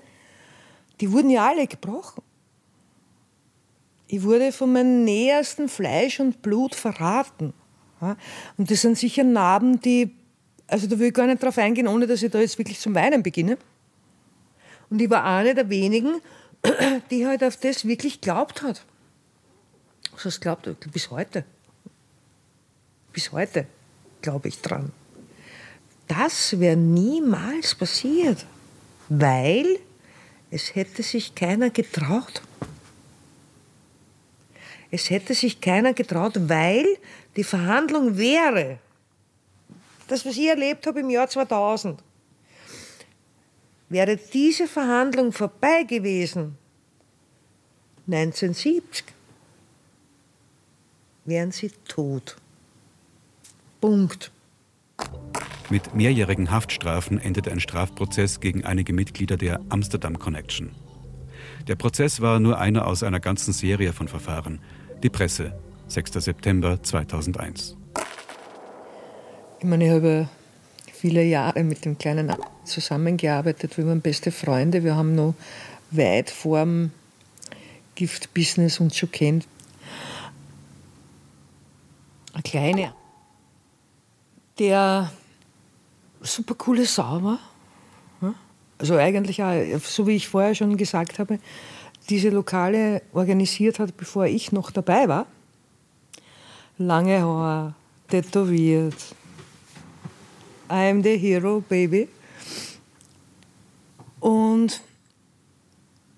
die 1.00 1.10
wurden 1.12 1.30
ja 1.30 1.48
alle 1.48 1.66
gebrochen. 1.66 2.22
Ich 4.08 4.22
wurde 4.22 4.52
von 4.52 4.72
meinem 4.72 5.04
nähersten 5.04 5.68
Fleisch 5.68 6.20
und 6.20 6.42
Blut 6.42 6.74
verraten. 6.74 7.52
Und 8.56 8.70
das 8.70 8.82
sind 8.82 8.96
sicher 8.96 9.24
Narben, 9.24 9.80
die, 9.80 10.14
also 10.66 10.86
da 10.86 10.98
will 10.98 11.08
ich 11.08 11.14
gar 11.14 11.26
nicht 11.26 11.42
drauf 11.42 11.58
eingehen, 11.58 11.88
ohne 11.88 12.06
dass 12.06 12.22
ich 12.22 12.30
da 12.30 12.38
jetzt 12.38 12.58
wirklich 12.58 12.78
zum 12.78 12.94
Weinen 12.94 13.22
beginne. 13.22 13.58
Und 14.90 15.00
ich 15.00 15.10
war 15.10 15.24
eine 15.24 15.54
der 15.54 15.68
wenigen, 15.68 16.20
die 17.10 17.26
halt 17.26 17.42
auf 17.42 17.56
das 17.56 17.84
wirklich 17.86 18.20
glaubt 18.20 18.62
hat. 18.62 18.84
Was 20.12 20.24
heißt 20.24 20.40
glaubt? 20.40 20.68
Bis 20.92 21.10
heute. 21.10 21.44
Bis 23.12 23.32
heute 23.32 23.66
glaube 24.22 24.48
ich 24.48 24.60
dran. 24.60 24.92
Das 26.08 26.58
wäre 26.60 26.76
niemals 26.76 27.74
passiert, 27.74 28.46
weil 29.08 29.78
es 30.50 30.74
hätte 30.74 31.02
sich 31.02 31.34
keiner 31.34 31.70
getraut. 31.70 32.42
Es 34.90 35.10
hätte 35.10 35.34
sich 35.34 35.60
keiner 35.60 35.92
getraut, 35.92 36.34
weil 36.48 36.86
die 37.36 37.44
Verhandlung 37.44 38.16
wäre, 38.16 38.78
das, 40.08 40.24
was 40.24 40.36
ich 40.36 40.46
erlebt 40.46 40.86
habe 40.86 41.00
im 41.00 41.10
Jahr 41.10 41.28
2000, 41.28 42.00
wäre 43.88 44.16
diese 44.16 44.68
Verhandlung 44.68 45.32
vorbei 45.32 45.82
gewesen, 45.82 46.56
1970, 48.06 49.04
wären 51.24 51.50
sie 51.50 51.70
tot. 51.88 52.36
Punkt. 53.80 54.30
Mit 55.68 55.96
mehrjährigen 55.96 56.52
Haftstrafen 56.52 57.20
endete 57.20 57.50
ein 57.50 57.58
Strafprozess 57.58 58.38
gegen 58.38 58.64
einige 58.64 58.92
Mitglieder 58.92 59.36
der 59.36 59.60
Amsterdam 59.68 60.16
Connection. 60.16 60.70
Der 61.66 61.74
Prozess 61.74 62.20
war 62.20 62.38
nur 62.38 62.58
einer 62.58 62.86
aus 62.86 63.02
einer 63.02 63.18
ganzen 63.18 63.52
Serie 63.52 63.92
von 63.92 64.06
Verfahren. 64.06 64.60
Die 65.02 65.10
Presse, 65.10 65.58
6. 65.88 66.12
September 66.12 66.80
2001. 66.80 67.76
Ich 69.58 69.64
meine, 69.64 69.86
ich 69.86 69.90
habe 69.90 70.28
viele 70.92 71.24
Jahre 71.24 71.64
mit 71.64 71.84
dem 71.84 71.98
kleinen 71.98 72.32
zusammengearbeitet. 72.64 73.76
Wir 73.76 73.88
waren 73.88 74.00
beste 74.00 74.30
Freunde. 74.30 74.84
Wir 74.84 74.94
haben 74.94 75.16
noch 75.16 75.34
weit 75.90 76.30
vor 76.30 76.60
dem 76.60 76.92
Giftbusiness 77.96 78.78
uns 78.78 78.96
schon 78.96 79.10
kennt. 79.10 79.48
Eine 82.32 82.42
kleine, 82.42 82.94
der 84.60 85.10
super 86.26 86.54
coole 86.54 86.84
Sau 86.84 87.22
war. 87.22 87.38
Also 88.78 88.96
eigentlich 88.96 89.42
auch, 89.42 89.80
so 89.80 90.06
wie 90.06 90.16
ich 90.16 90.28
vorher 90.28 90.54
schon 90.54 90.76
gesagt 90.76 91.18
habe, 91.18 91.38
diese 92.10 92.28
Lokale 92.28 93.02
organisiert 93.12 93.78
hat, 93.78 93.96
bevor 93.96 94.26
ich 94.26 94.52
noch 94.52 94.70
dabei 94.70 95.08
war. 95.08 95.26
Lange 96.78 97.22
Haar, 97.22 97.74
tätowiert. 98.08 98.94
I'm 100.68 101.02
the 101.02 101.16
hero, 101.16 101.62
baby. 101.66 102.08
Und 104.20 104.82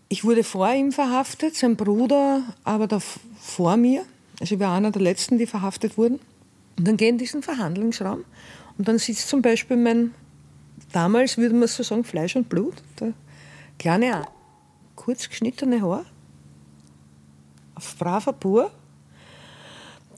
ich 0.08 0.24
wurde 0.24 0.42
vor 0.42 0.72
ihm 0.72 0.90
verhaftet, 0.90 1.54
sein 1.54 1.76
Bruder 1.76 2.42
aber 2.64 2.86
da 2.86 2.98
vor 3.40 3.76
mir. 3.76 4.04
Also 4.40 4.54
ich 4.54 4.60
war 4.60 4.74
einer 4.74 4.90
der 4.90 5.02
Letzten, 5.02 5.38
die 5.38 5.46
verhaftet 5.46 5.96
wurden. 5.96 6.18
Und 6.76 6.88
dann 6.88 6.96
gehe 6.96 7.08
ich 7.08 7.12
in 7.12 7.18
diesen 7.18 7.42
Verhandlungsraum 7.42 8.24
und 8.78 8.86
dann 8.86 8.98
sitzt 8.98 9.28
zum 9.28 9.42
Beispiel 9.42 9.76
mein, 9.76 10.14
damals 10.92 11.36
würde 11.36 11.54
man 11.54 11.68
so 11.68 11.82
sagen, 11.82 12.04
Fleisch 12.04 12.36
und 12.36 12.48
Blut, 12.48 12.74
der 13.00 13.12
kleine, 13.78 14.26
kurz 14.94 15.28
geschnittene 15.28 15.82
Haar, 15.82 16.04
auf 17.74 17.96
braver 17.96 18.32
Bur, 18.32 18.70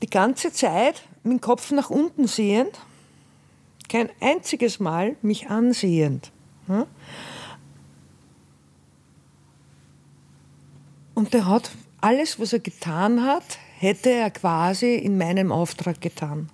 die 0.02 0.10
ganze 0.10 0.52
Zeit 0.52 1.02
mit 1.22 1.32
dem 1.32 1.40
Kopf 1.40 1.70
nach 1.72 1.90
unten 1.90 2.26
sehend, 2.26 2.78
kein 3.88 4.10
einziges 4.20 4.78
Mal 4.78 5.16
mich 5.22 5.48
ansehend. 5.48 6.30
Und 11.14 11.34
der 11.34 11.46
hat 11.46 11.70
alles, 12.00 12.38
was 12.38 12.52
er 12.52 12.60
getan 12.60 13.24
hat, 13.24 13.58
hätte 13.78 14.10
er 14.10 14.30
quasi 14.30 14.94
in 14.94 15.18
meinem 15.18 15.50
Auftrag 15.50 16.00
getan. 16.00 16.50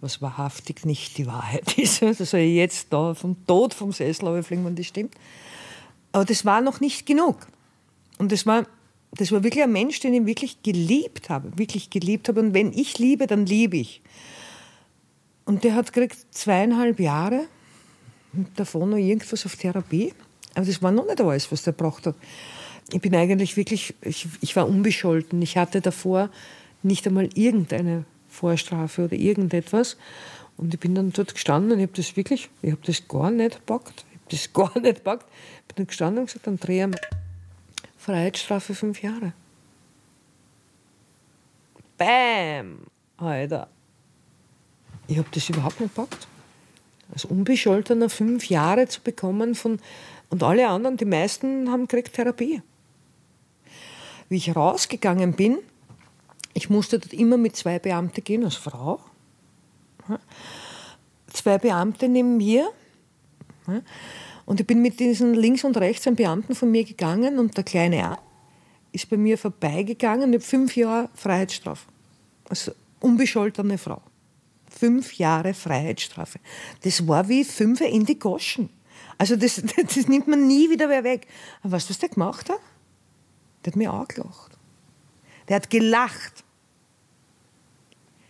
Was 0.00 0.22
wahrhaftig 0.22 0.86
nicht 0.86 1.18
die 1.18 1.26
Wahrheit 1.26 1.76
ist. 1.78 2.02
Ich 2.02 2.32
jetzt 2.32 2.92
da 2.92 3.14
vom 3.14 3.36
Tod 3.46 3.74
vom 3.74 3.92
Sessel 3.92 4.42
fliegen, 4.42 4.64
wenn 4.64 4.76
das 4.76 4.86
stimmt. 4.86 5.14
Aber 6.12 6.24
das 6.24 6.44
war 6.44 6.60
noch 6.60 6.80
nicht 6.80 7.06
genug. 7.06 7.46
Und 8.18 8.32
das 8.32 8.46
war, 8.46 8.66
das 9.12 9.30
war 9.30 9.44
wirklich 9.44 9.62
ein 9.62 9.72
Mensch, 9.72 10.00
den 10.00 10.14
ich 10.14 10.26
wirklich 10.26 10.62
geliebt 10.62 11.28
habe. 11.28 11.56
Wirklich 11.56 11.90
geliebt 11.90 12.28
habe. 12.28 12.40
Und 12.40 12.54
wenn 12.54 12.72
ich 12.72 12.98
liebe, 12.98 13.26
dann 13.26 13.46
liebe 13.46 13.76
ich. 13.76 14.02
Und 15.44 15.64
der 15.64 15.74
hat 15.74 15.92
gekriegt 15.92 16.18
zweieinhalb 16.30 16.98
Jahre 17.00 17.46
davon 18.56 18.90
noch 18.90 18.96
irgendwas 18.96 19.44
auf 19.44 19.56
Therapie. 19.56 20.14
Aber 20.54 20.66
das 20.66 20.82
war 20.82 20.90
noch 20.90 21.06
nicht 21.06 21.20
alles, 21.20 21.50
was 21.52 21.62
der 21.62 21.72
braucht 21.72 22.06
hat 22.06 22.16
ich 22.92 23.00
bin 23.00 23.14
eigentlich 23.14 23.56
wirklich, 23.56 23.94
ich, 24.02 24.26
ich 24.40 24.56
war 24.56 24.68
unbescholten. 24.68 25.40
Ich 25.42 25.56
hatte 25.56 25.80
davor 25.80 26.30
nicht 26.82 27.06
einmal 27.06 27.28
irgendeine 27.34 28.04
Vorstrafe 28.30 29.04
oder 29.04 29.16
irgendetwas. 29.16 29.96
Und 30.56 30.74
ich 30.74 30.80
bin 30.80 30.94
dann 30.94 31.12
dort 31.12 31.34
gestanden 31.34 31.72
und 31.72 31.78
ich 31.78 31.86
habe 31.86 31.96
das 31.96 32.16
wirklich, 32.16 32.50
ich 32.62 32.72
habe 32.72 32.82
das 32.84 33.06
gar 33.08 33.30
nicht 33.30 33.56
gepackt. 33.56 34.04
Ich 34.08 34.14
habe 34.14 34.24
das 34.30 34.52
gar 34.74 34.80
nicht 34.80 34.96
gepackt. 34.96 35.26
Ich 35.60 35.74
bin 35.74 35.76
dann 35.76 35.86
gestanden 35.86 36.18
und 36.20 36.26
gesagt, 36.26 36.48
Andrea, 36.48 36.90
Freiheitsstrafe 37.98 38.74
fünf 38.74 39.02
Jahre. 39.02 39.32
Bam! 41.98 42.78
Alter. 43.18 43.68
Ich 45.06 45.18
habe 45.18 45.28
das 45.32 45.48
überhaupt 45.48 45.80
nicht 45.80 45.94
gepackt. 45.94 46.26
Als 47.12 47.24
Unbescholtener 47.24 48.08
fünf 48.08 48.48
Jahre 48.48 48.86
zu 48.88 49.00
bekommen 49.02 49.54
von, 49.54 49.80
und 50.30 50.42
alle 50.42 50.68
anderen, 50.68 50.96
die 50.96 51.04
meisten 51.04 51.70
haben 51.70 51.88
gekriegt 51.88 52.14
Therapie 52.14 52.62
wie 54.30 54.36
ich 54.36 54.56
rausgegangen 54.56 55.34
bin, 55.34 55.58
Ich 56.52 56.70
musste 56.70 56.98
dort 56.98 57.12
immer 57.12 57.36
mit 57.36 57.56
zwei 57.56 57.78
Beamten 57.78 58.24
gehen 58.24 58.44
als 58.44 58.56
Frau. 58.56 59.00
Zwei 61.32 61.58
Beamte 61.58 62.08
neben 62.08 62.36
mir. 62.36 62.70
Und 64.46 64.60
ich 64.60 64.66
bin 64.66 64.82
mit 64.82 64.98
diesen 64.98 65.34
links 65.34 65.64
und 65.64 65.76
rechts 65.76 66.06
ein 66.06 66.16
Beamten 66.16 66.54
von 66.54 66.70
mir 66.70 66.84
gegangen 66.84 67.38
und 67.38 67.56
der 67.56 67.64
kleine 67.64 68.04
A 68.04 68.18
ist 68.92 69.08
bei 69.08 69.16
mir 69.16 69.38
vorbeigegangen. 69.38 70.30
Ich 70.32 70.40
habe 70.40 70.44
fünf 70.44 70.76
Jahre 70.76 71.08
Freiheitsstrafe. 71.14 71.86
Also 72.48 72.72
unbescholtene 73.00 73.78
Frau. 73.78 74.02
Fünf 74.68 75.14
Jahre 75.14 75.54
Freiheitsstrafe. 75.54 76.40
Das 76.82 77.06
war 77.06 77.28
wie 77.28 77.44
fünf 77.44 77.80
in 77.80 78.04
die 78.04 78.18
Goschen. 78.18 78.70
Also 79.18 79.36
das, 79.36 79.62
das 79.94 80.08
nimmt 80.08 80.28
man 80.28 80.46
nie 80.46 80.70
wieder 80.70 80.88
mehr 80.88 81.04
weg. 81.04 81.26
Aber 81.62 81.72
weißt 81.72 81.88
du, 81.88 81.90
was 81.90 81.98
der 81.98 82.08
gemacht 82.08 82.48
hat? 82.48 82.60
Der 83.64 83.72
hat 83.72 83.76
mich 83.76 83.88
angelacht. 83.88 84.58
Der 85.50 85.56
hat 85.56 85.68
gelacht. 85.68 86.44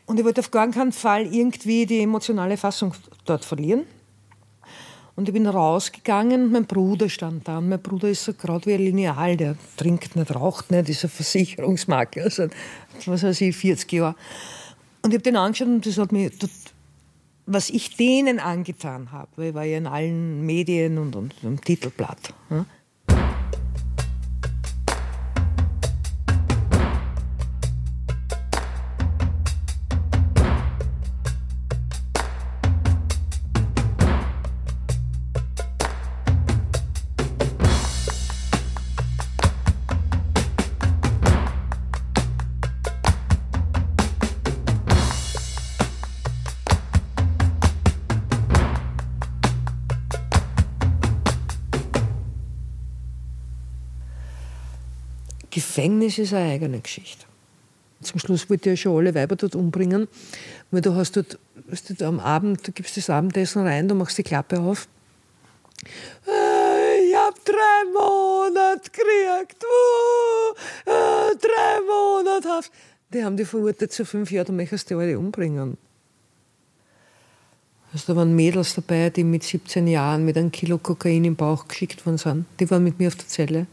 Und 0.06 0.18
ich 0.18 0.24
wollte 0.24 0.40
auf 0.40 0.50
gar 0.50 0.68
keinen 0.70 0.90
Fall 0.90 1.32
irgendwie 1.32 1.86
die 1.86 2.00
emotionale 2.00 2.56
Fassung 2.56 2.94
dort 3.26 3.44
verlieren. 3.44 3.84
Und 5.14 5.28
ich 5.28 5.34
bin 5.34 5.46
rausgegangen 5.46 6.50
mein 6.50 6.64
Bruder 6.64 7.10
stand 7.10 7.46
da. 7.46 7.58
Und 7.58 7.68
mein 7.68 7.82
Bruder 7.82 8.08
ist 8.08 8.24
so 8.24 8.32
gerade 8.32 8.64
wie 8.64 8.72
ein 8.72 8.80
Lineal, 8.80 9.36
der 9.36 9.54
trinkt 9.76 10.16
nicht, 10.16 10.34
raucht 10.34 10.70
nicht, 10.70 10.88
ist 10.88 11.04
ein 11.04 11.10
Versicherungsmakler, 11.10 12.24
also, 12.24 12.48
was 13.04 13.22
weiß 13.22 13.40
ich, 13.42 13.54
40 13.54 13.92
Jahre. 13.92 14.14
Und 15.02 15.10
ich 15.10 15.16
habe 15.16 15.22
den 15.22 15.36
angeschaut 15.36 15.68
und 15.68 15.86
das 15.86 15.98
hat 15.98 16.10
mich, 16.10 16.32
was 17.44 17.68
ich 17.68 17.96
denen 17.96 18.38
angetan 18.40 19.12
habe, 19.12 19.28
weil 19.36 19.48
ich 19.48 19.54
war 19.54 19.64
ja 19.64 19.78
in 19.78 19.86
allen 19.86 20.46
Medien 20.46 20.96
und, 20.96 21.14
im 21.42 21.60
Titelblatt. 21.60 22.32
Ja. 22.48 22.64
Gefängnis 55.80 56.18
ist 56.18 56.34
eine 56.34 56.50
eigene 56.52 56.80
Geschichte. 56.80 57.24
Zum 58.02 58.20
Schluss 58.20 58.50
wollte 58.50 58.68
ja 58.68 58.76
schon 58.76 58.98
alle 58.98 59.14
Weiber 59.14 59.34
dort 59.34 59.54
umbringen, 59.54 60.08
weil 60.70 60.82
du 60.82 60.94
hast 60.94 61.16
dort, 61.16 61.38
weißt 61.68 61.98
du, 61.98 62.06
am 62.06 62.20
Abend, 62.20 62.68
du 62.68 62.72
gibst 62.72 62.98
das 62.98 63.08
Abendessen 63.08 63.66
rein, 63.66 63.88
du 63.88 63.94
machst 63.94 64.18
die 64.18 64.22
Klappe 64.22 64.60
auf. 64.60 64.88
Äh, 66.26 67.08
ich 67.08 67.16
hab 67.16 67.42
drei 67.46 67.84
Monate 67.94 68.90
gekriegt, 68.90 69.64
uh, 69.64 71.34
drei 71.40 71.80
Monate 71.86 72.48
Haft. 72.50 72.72
Die 73.14 73.24
haben 73.24 73.38
die 73.38 73.46
verurteilt 73.46 73.92
zu 73.92 74.04
fünf 74.04 74.30
Jahren, 74.30 74.48
du 74.48 74.52
möchtest 74.52 74.90
die 74.90 74.94
alle 74.94 75.18
umbringen. 75.18 75.78
Also 77.94 78.12
da 78.12 78.16
waren 78.16 78.36
Mädels 78.36 78.74
dabei, 78.74 79.08
die 79.08 79.24
mit 79.24 79.44
17 79.44 79.86
Jahren 79.86 80.26
mit 80.26 80.36
einem 80.36 80.52
Kilo 80.52 80.76
Kokain 80.76 81.24
im 81.24 81.36
Bauch 81.36 81.66
geschickt 81.66 82.04
worden 82.04 82.18
sind. 82.18 82.44
Die 82.60 82.70
waren 82.70 82.84
mit 82.84 82.98
mir 82.98 83.08
auf 83.08 83.16
der 83.16 83.28
Zelle. 83.28 83.66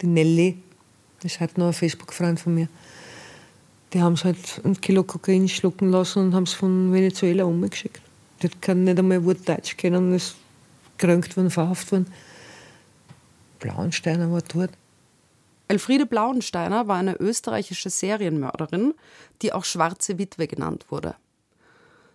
Die 0.00 0.06
Nelly, 0.06 0.56
das 1.22 1.32
ist 1.32 1.40
halt 1.40 1.56
noch 1.56 1.68
ein 1.68 1.72
Facebook-Freund 1.72 2.40
von 2.40 2.54
mir. 2.54 2.68
Die 3.92 4.00
haben 4.00 4.14
es 4.14 4.24
halt 4.24 4.60
ein 4.64 4.80
Kilo 4.80 5.04
Kokain 5.04 5.48
schlucken 5.48 5.90
lassen 5.90 6.20
und 6.20 6.34
haben 6.34 6.44
es 6.44 6.52
von 6.52 6.92
Venezuela 6.92 7.44
umgeschickt. 7.44 8.00
Die 8.42 8.48
kann 8.48 8.84
nicht 8.84 8.98
einmal 8.98 9.18
ein 9.18 9.24
Wort 9.24 9.48
Deutsch 9.48 9.76
kennen 9.76 10.08
und 10.08 10.14
ist 10.14 10.34
gekränkt 10.96 11.36
worden, 11.36 11.50
verhaftet 11.50 11.92
worden. 11.92 12.12
Blauensteiner 13.60 14.32
war 14.32 14.42
dort. 14.42 14.70
Elfriede 15.68 16.06
Blauensteiner 16.06 16.88
war 16.88 16.96
eine 16.96 17.14
österreichische 17.20 17.88
Serienmörderin, 17.88 18.94
die 19.42 19.52
auch 19.52 19.64
Schwarze 19.64 20.18
Witwe 20.18 20.48
genannt 20.48 20.86
wurde. 20.90 21.14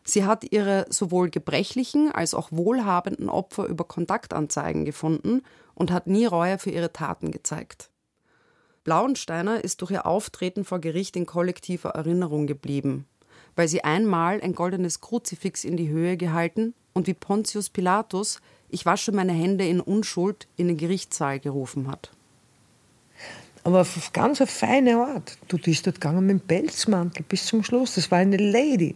Sie 0.04 0.26
hat 0.26 0.52
ihre 0.52 0.86
sowohl 0.90 1.30
gebrechlichen 1.30 2.12
als 2.12 2.34
auch 2.34 2.52
wohlhabenden 2.52 3.30
Opfer 3.30 3.66
über 3.66 3.84
Kontaktanzeigen 3.84 4.86
gefunden 4.86 5.42
und 5.76 5.92
hat 5.92 6.08
nie 6.08 6.26
Reue 6.26 6.58
für 6.60 6.70
ihre 6.70 6.94
Taten 6.94 7.32
gezeigt. 7.32 7.90
Blauensteiner 8.88 9.66
ist 9.66 9.82
durch 9.82 9.92
ihr 9.92 10.06
Auftreten 10.06 10.64
vor 10.64 10.80
Gericht 10.80 11.18
in 11.18 11.26
kollektiver 11.26 11.90
Erinnerung 11.90 12.48
geblieben, 12.48 13.06
weil 13.58 13.68
sie 13.68 13.84
einmal 13.84 14.40
ein 14.40 14.56
goldenes 14.56 15.02
Kruzifix 15.02 15.66
in 15.66 15.76
die 15.76 15.90
Höhe 15.90 16.16
gehalten 16.16 16.74
und 16.94 17.06
wie 17.06 17.14
Pontius 17.14 17.70
Pilatus 17.70 18.40
Ich 18.70 18.86
wasche 18.86 19.12
meine 19.12 19.34
Hände 19.34 19.68
in 19.68 19.82
Unschuld 19.82 20.48
in 20.56 20.70
den 20.70 20.78
Gerichtssaal 20.78 21.42
gerufen 21.42 21.92
hat. 21.92 22.12
Aber 23.66 23.82
auf 23.82 24.14
ganz 24.14 24.40
eine 24.40 24.48
feine 24.48 24.96
Art. 24.96 25.38
Du 25.50 25.58
bist 25.58 25.86
dort 25.86 26.00
gegangen 26.00 26.26
mit 26.26 26.40
dem 26.40 26.48
Pelzmantel 26.48 27.26
bis 27.28 27.46
zum 27.46 27.66
Schluss. 27.66 27.96
Das 27.96 28.10
war 28.10 28.20
eine 28.20 28.38
Lady. 28.38 28.96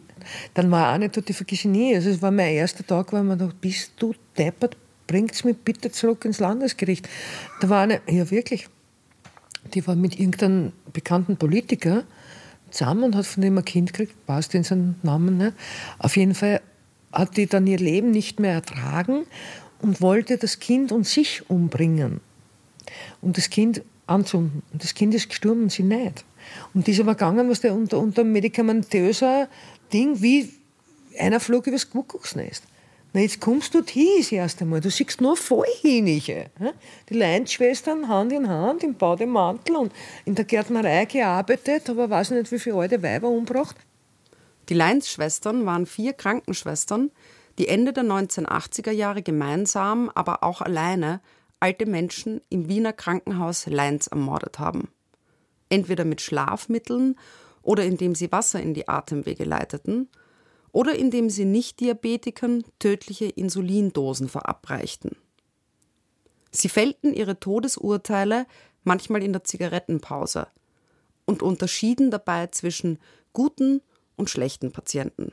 Dann 0.54 0.72
war 0.72 0.94
eine 0.94 1.10
dort, 1.10 1.28
die 1.28 1.34
vergesse 1.34 1.68
ich 1.68 1.74
nie. 1.74 1.96
Also 1.96 2.12
es 2.12 2.22
war 2.22 2.32
mein 2.32 2.54
erster 2.54 2.88
Tag, 2.88 3.12
weil 3.12 3.24
man 3.24 3.38
dachte, 3.38 3.56
bist 3.60 3.92
du 3.98 4.16
deppert, 4.38 4.78
bringt's 5.06 5.44
mich 5.44 5.58
bitte 5.58 5.92
zurück 5.92 6.24
ins 6.24 6.40
Landesgericht. 6.40 7.10
Da 7.60 7.68
war 7.68 7.82
eine, 7.82 8.00
ja 8.08 8.32
wirklich, 8.32 8.70
die 9.74 9.86
war 9.88 9.96
mit 9.96 10.20
irgendeinem 10.20 10.72
bekannten 10.94 11.38
Politiker 11.38 12.04
zusammen 12.72 13.04
und 13.04 13.16
hat 13.16 13.26
von 13.26 13.42
dem 13.42 13.58
ein 13.58 13.66
Kind 13.66 13.94
gekriegt, 13.94 14.26
passt 14.26 14.56
in 14.56 14.64
seinen 14.64 14.96
Namen 15.04 15.38
nicht. 15.38 15.54
Auf 16.00 16.18
jeden 16.18 16.36
Fall 16.36 16.62
hat 17.12 17.38
die 17.38 17.48
dann 17.48 17.68
ihr 17.68 17.78
Leben 17.78 18.12
nicht 18.12 18.40
mehr 18.40 18.54
ertragen 18.54 19.26
und 19.82 20.02
wollte 20.02 20.38
das 20.38 20.60
Kind 20.60 20.92
und 20.92 21.06
sich 21.06 21.50
umbringen. 21.50 22.22
Und 23.22 23.38
das 23.38 23.50
Kind 23.50 23.82
anzünden. 24.08 24.64
Und 24.72 24.84
das 24.84 24.94
Kind 24.94 25.14
ist 25.14 25.30
gestorben 25.30 25.64
und 25.64 25.72
sie 25.72 25.84
nicht. 25.84 26.24
Und 26.74 26.88
dieser 26.88 27.06
war 27.06 27.16
gegangen, 27.16 27.50
was 27.50 27.62
der 27.62 27.74
unter, 27.74 28.00
unter 28.00 28.24
medikamentöser 28.24 29.48
Ding, 29.94 30.22
wie 30.22 30.50
einer 31.20 31.40
flog 31.40 31.68
übers 31.68 31.90
Kuckucksnest. 31.90 32.64
Na, 33.14 33.20
jetzt 33.20 33.42
kommst 33.42 33.74
du 33.74 33.84
hin 33.84 34.08
das 34.20 34.32
erste 34.32 34.64
Mal. 34.64 34.80
Du 34.80 34.90
siehst 34.90 35.20
nur 35.20 35.36
Vollhinige. 35.36 36.50
Die 37.10 37.14
Leinschwestern 37.14 38.08
Hand 38.08 38.32
in 38.32 38.48
Hand 38.48 38.84
im 38.84 38.96
Bademantel 38.96 39.76
und 39.76 39.92
in 40.24 40.36
der 40.36 40.46
Gärtnerei 40.46 41.04
gearbeitet, 41.06 41.90
aber 41.90 42.10
weiß 42.10 42.32
nicht, 42.32 42.52
wie 42.54 42.60
viele 42.60 42.78
alte 42.78 43.04
Weiber 43.04 43.28
umgebracht. 43.28 43.76
Die 44.70 44.76
Leinschwestern 44.76 45.66
waren 45.66 45.86
vier 45.86 46.14
Krankenschwestern, 46.14 47.12
die 47.58 47.68
Ende 47.68 47.92
der 47.92 48.06
1980er 48.06 48.92
Jahre 48.92 49.22
gemeinsam, 49.22 50.10
aber 50.16 50.44
auch 50.44 50.62
alleine 50.62 51.20
alte 51.60 51.86
Menschen 51.86 52.40
im 52.50 52.70
Wiener 52.70 52.94
Krankenhaus 52.94 53.66
Leins 53.66 54.08
ermordet 54.08 54.58
haben. 54.58 54.88
Entweder 55.68 56.06
mit 56.06 56.22
Schlafmitteln 56.22 57.20
oder 57.62 57.84
indem 57.84 58.16
sie 58.16 58.32
Wasser 58.32 58.62
in 58.62 58.74
die 58.74 58.88
Atemwege 58.88 59.44
leiteten– 59.44 60.08
oder 60.72 60.96
indem 60.96 61.30
sie 61.30 61.46
Nicht-Diabetikern 61.46 62.64
tödliche 62.80 63.26
Insulindosen 63.26 64.30
verabreichten. 64.30 65.16
Sie 66.52 66.70
fällten 66.70 67.14
ihre 67.14 67.40
Todesurteile 67.40 68.46
manchmal 68.84 69.24
in 69.24 69.34
der 69.34 69.44
Zigarettenpause 69.44 70.48
und 71.26 71.42
unterschieden 71.42 72.12
dabei 72.12 72.48
zwischen 72.48 73.00
guten 73.34 73.82
und 74.16 74.30
schlechten 74.30 74.72
Patienten. 74.72 75.32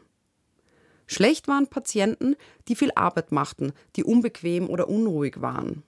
Schlecht 1.06 1.48
waren 1.48 1.68
Patienten, 1.68 2.36
die 2.68 2.76
viel 2.76 2.92
Arbeit 2.94 3.32
machten, 3.32 3.72
die 3.96 4.04
unbequem 4.04 4.68
oder 4.68 4.88
unruhig 4.88 5.40
waren. 5.40 5.82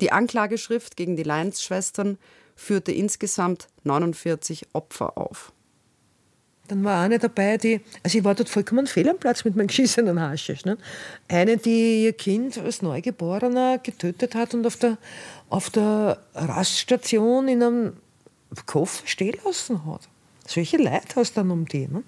Die 0.00 0.12
Anklageschrift 0.12 0.96
gegen 0.96 1.16
die 1.16 1.24
Lions-Schwestern 1.24 2.16
führte 2.54 2.92
insgesamt 2.92 3.68
49 3.82 4.68
Opfer 4.72 5.18
auf. 5.18 5.52
Dann 6.70 6.84
war 6.84 7.02
eine 7.02 7.18
dabei, 7.18 7.56
die, 7.56 7.80
also 8.04 8.16
ich 8.16 8.22
war 8.22 8.36
dort 8.36 8.48
vollkommen 8.48 8.86
fehl 8.86 9.08
am 9.08 9.18
Platz 9.18 9.44
mit 9.44 9.56
meinem 9.56 9.66
geschissenen 9.66 10.20
Haschisch. 10.20 10.64
Ne? 10.64 10.78
Eine, 11.26 11.56
die 11.56 12.04
ihr 12.04 12.12
Kind 12.12 12.56
als 12.58 12.80
Neugeborener 12.80 13.78
getötet 13.78 14.36
hat 14.36 14.54
und 14.54 14.64
auf 14.64 14.76
der, 14.76 14.96
auf 15.48 15.70
der 15.70 16.18
Raststation 16.32 17.48
in 17.48 17.60
einem 17.60 17.92
Koffer 18.66 19.04
stehen 19.04 19.34
lassen 19.44 19.84
hat. 19.84 20.08
Solche 20.46 20.76
Leute 20.76 21.16
hast 21.16 21.36
dann 21.36 21.50
um 21.50 21.66
die. 21.66 21.88
Ne? 21.88 22.04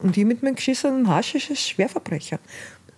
Und 0.00 0.16
die 0.16 0.24
mit 0.24 0.42
meinem 0.42 0.56
geschissenen 0.56 1.08
Haschisch 1.08 1.50
ist 1.50 1.68
Schwerverbrecher. 1.68 2.40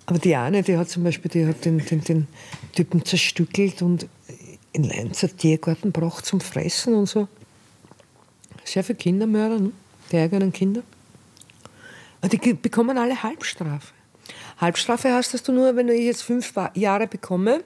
Aber 0.07 0.19
die 0.19 0.37
eine, 0.37 0.63
die 0.63 0.79
hat 0.79 0.89
zum 0.89 1.05
Beispiel, 1.05 1.31
die 1.31 1.47
hat 1.47 1.67
den, 1.67 1.85
den, 1.85 2.03
den 2.03 2.27
Typen 2.75 3.05
zerstückelt 3.05 3.83
und 3.83 4.09
in 4.73 4.85
Leinzer 4.85 5.29
Tiergarten 5.37 5.93
gebracht 5.93 6.25
zum 6.25 6.41
Fressen 6.41 6.95
und 6.95 7.11
so. 7.11 7.29
Sehr 8.65 8.83
viele 8.83 8.97
Kindermörder. 8.97 9.61
Ne? 9.61 9.73
Die 10.11 10.19
eigenen 10.19 10.53
Kinder. 10.53 10.83
Und 12.21 12.33
die 12.33 12.55
bekommen 12.55 12.99
alle 12.99 13.23
Halbstrafe. 13.23 13.93
Halbstrafe 14.61 15.13
heißt, 15.13 15.35
dass 15.35 15.43
du 15.43 15.53
nur, 15.53 15.77
wenn 15.77 15.89
ich 15.89 16.01
jetzt 16.01 16.23
fünf 16.23 16.53
Jahre 16.75 17.07
bekomme, 17.07 17.63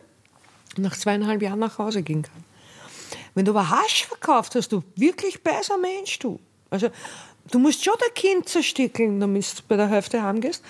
nach 0.77 0.97
zweieinhalb 0.97 1.43
Jahren 1.43 1.59
nach 1.59 1.79
Hause 1.79 2.03
gehen 2.03 2.23
kann. 2.23 2.45
Wenn 3.35 3.45
du 3.45 3.53
aber 3.53 3.71
Hasch 3.71 4.07
verkauft 4.07 4.55
hast, 4.55 4.73
du 4.73 4.83
wirklich 4.97 5.43
besser 5.43 5.79
Mensch, 5.79 6.19
du. 6.19 6.39
Also 6.71 6.91
du 7.51 7.59
musst 7.59 7.85
schon 7.85 7.95
dein 7.99 8.15
Kind 8.15 8.49
zerstückeln, 8.49 9.21
damit 9.21 9.59
du 9.59 9.63
bei 9.69 9.77
der 9.77 9.89
Hälfte 9.89 10.23
heimgehst. 10.23 10.63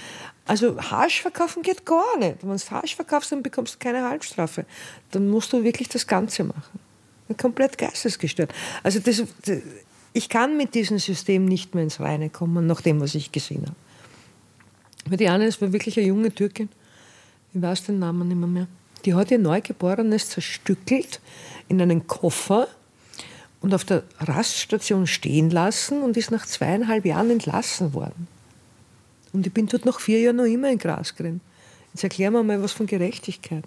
Also 0.47 0.81
Hasch 0.81 1.23
verkaufen 1.23 1.63
geht 1.63 1.85
gar 1.85 2.19
nicht. 2.19 2.39
Wenn 2.43 2.57
du 2.57 2.71
Hasch 2.71 2.97
verkaufst, 2.97 3.33
dann 3.33 3.43
bekommst 3.43 3.75
du 3.75 3.79
keine 3.79 4.09
Halbstrafe. 4.09 4.65
Dann 5.11 5.29
musst 5.29 5.53
du 5.53 5.63
wirklich 5.63 5.89
das 5.89 6.07
Ganze 6.07 6.45
machen. 6.45 6.81
Komplett 7.41 7.79
geistesgestört. 7.79 8.53
Also 8.83 9.01
das, 9.01 9.23
das, 9.45 9.59
ich 10.13 10.29
kann 10.29 10.57
mit 10.57 10.75
diesem 10.75 10.99
System 10.99 11.45
nicht 11.45 11.75
mehr 11.75 11.85
ins 11.85 12.01
Reine 12.01 12.31
kommen, 12.31 12.67
nach 12.67 12.81
dem, 12.81 13.01
was 13.01 13.15
ich 13.15 13.33
gesehen 13.33 13.65
habe. 13.67 15.29
Eine, 15.29 15.47
das 15.47 15.61
war 15.61 15.73
wirklich 15.73 15.99
eine 15.99 16.07
junge 16.07 16.33
Türkin, 16.33 16.69
ich 17.55 17.61
weiß 17.61 17.85
den 17.85 17.99
Namen 17.99 18.29
nicht 18.29 18.37
mehr. 18.37 18.67
Die 19.05 19.15
hat 19.15 19.31
ihr 19.31 19.39
Neugeborenes 19.39 20.31
zerstückelt 20.31 21.21
in 21.69 21.83
einen 21.83 22.07
Koffer 22.07 22.69
und 23.61 23.75
auf 23.75 23.85
der 23.85 24.05
Raststation 24.21 25.07
stehen 25.07 25.51
lassen 25.51 26.03
und 26.03 26.17
ist 26.17 26.31
nach 26.31 26.47
zweieinhalb 26.47 27.05
Jahren 27.05 27.31
entlassen 27.31 27.95
worden. 27.95 28.29
Und 29.33 29.47
ich 29.47 29.53
bin 29.53 29.67
dort 29.67 29.85
nach 29.85 29.99
vier 29.99 30.21
Jahren 30.21 30.37
noch 30.37 30.45
immer 30.45 30.71
in 30.71 30.79
Grasgren. 30.79 31.41
Jetzt 31.93 32.05
erklären 32.05 32.33
wir 32.33 32.43
mal 32.43 32.63
was 32.63 32.73
von 32.73 32.87
Gerechtigkeit. 32.87 33.65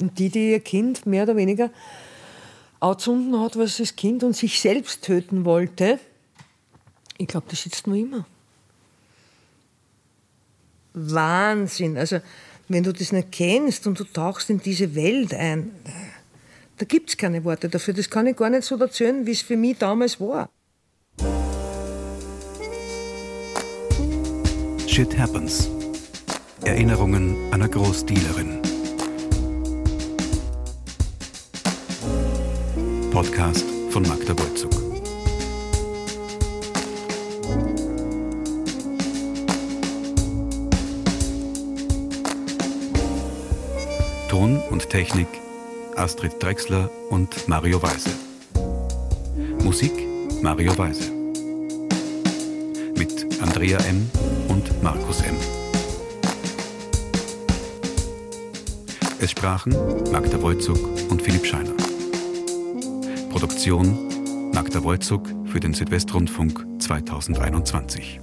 Und 0.00 0.18
die, 0.18 0.30
die 0.30 0.50
ihr 0.50 0.60
Kind 0.60 1.06
mehr 1.06 1.24
oder 1.24 1.36
weniger 1.36 1.70
anzünden 2.82 3.38
hat, 3.40 3.56
was 3.56 3.76
das 3.76 3.96
Kind 3.96 4.24
und 4.24 4.36
sich 4.36 4.60
selbst 4.60 5.02
töten 5.02 5.44
wollte, 5.44 5.98
ich 7.16 7.28
glaube, 7.28 7.46
die 7.50 7.56
sitzt 7.56 7.86
noch 7.86 7.94
immer. 7.94 8.26
Wahnsinn. 10.94 11.96
Also, 11.96 12.20
wenn 12.68 12.82
du 12.82 12.92
das 12.92 13.12
nicht 13.12 13.30
kennst 13.30 13.86
und 13.86 14.00
du 14.00 14.04
tauchst 14.04 14.50
in 14.50 14.60
diese 14.60 14.94
Welt 14.94 15.32
ein, 15.32 15.70
da 16.78 16.84
gibt 16.84 17.10
es 17.10 17.16
keine 17.16 17.44
Worte 17.44 17.68
dafür. 17.68 17.94
Das 17.94 18.10
kann 18.10 18.26
ich 18.26 18.36
gar 18.36 18.50
nicht 18.50 18.64
so 18.64 18.76
erzählen, 18.76 19.24
wie 19.24 19.32
es 19.32 19.42
für 19.42 19.56
mich 19.56 19.78
damals 19.78 20.20
war. 20.20 20.50
Shit 24.88 25.16
Happens. 25.16 25.70
Erinnerungen 26.64 27.52
einer 27.52 27.68
Großdealerin. 27.68 28.61
Podcast 33.12 33.66
von 33.90 34.04
Magda 34.04 34.32
Wolzug. 34.38 34.70
Ton 44.30 44.62
und 44.70 44.88
Technik 44.88 45.26
Astrid 45.96 46.42
Drexler 46.42 46.90
und 47.10 47.46
Mario 47.48 47.82
Weise. 47.82 48.08
Musik 49.62 49.92
Mario 50.40 50.76
Weise. 50.78 51.12
Mit 52.96 53.42
Andrea 53.42 53.76
M. 53.80 54.10
und 54.48 54.82
Markus 54.82 55.20
M. 55.20 55.36
Es 59.20 59.32
sprachen 59.32 59.76
Magda 60.10 60.40
Wolzug 60.40 60.78
und 61.10 61.20
Philipp 61.20 61.44
Scheiner. 61.44 61.81
Produktion 63.32 64.50
Magda 64.52 64.84
Wolzug 64.84 65.26
für 65.46 65.58
den 65.58 65.72
Südwestrundfunk 65.72 66.66
2021. 66.80 68.20